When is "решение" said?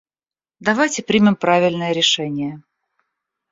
1.91-2.63